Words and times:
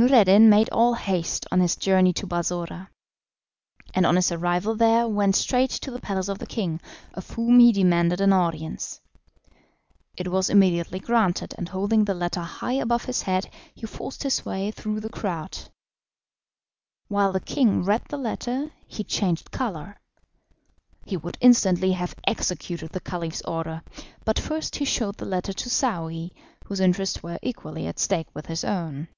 Noureddin 0.00 0.48
made 0.48 0.68
all 0.70 0.94
haste 0.94 1.44
on 1.50 1.58
his 1.58 1.74
journey 1.74 2.12
to 2.12 2.24
Balsora, 2.24 2.88
and 3.92 4.06
on 4.06 4.14
his 4.14 4.30
arrival 4.30 4.76
there 4.76 5.08
went 5.08 5.34
straight 5.34 5.70
to 5.72 5.90
the 5.90 6.00
palace 6.00 6.28
of 6.28 6.38
the 6.38 6.46
king, 6.46 6.80
of 7.14 7.28
whom 7.30 7.58
he 7.58 7.72
demanded 7.72 8.20
an 8.20 8.32
audience. 8.32 9.00
It 10.16 10.28
was 10.28 10.50
immediately 10.50 11.00
granted, 11.00 11.52
and 11.58 11.68
holding 11.70 12.04
the 12.04 12.14
letter 12.14 12.42
high 12.42 12.74
above 12.74 13.06
his 13.06 13.22
head 13.22 13.50
he 13.74 13.86
forced 13.86 14.22
his 14.22 14.44
way 14.44 14.70
through 14.70 15.00
the 15.00 15.08
crowd. 15.10 15.58
While 17.08 17.32
the 17.32 17.40
king 17.40 17.82
read 17.82 18.02
the 18.08 18.18
letter 18.18 18.70
he 18.86 19.02
changed 19.02 19.50
colour. 19.50 19.98
He 21.06 21.16
would 21.16 21.38
instantly 21.40 21.90
have 21.94 22.14
executed 22.24 22.90
the 22.92 23.00
Caliph's 23.00 23.42
order, 23.42 23.82
but 24.24 24.38
first 24.38 24.76
he 24.76 24.84
showed 24.84 25.16
the 25.16 25.24
letter 25.24 25.52
to 25.54 25.68
Saouy, 25.68 26.30
whose 26.66 26.78
interests 26.78 27.20
were 27.20 27.40
equally 27.42 27.88
at 27.88 27.98
stake 27.98 28.28
with 28.32 28.46
his 28.46 28.62
own. 28.62 29.08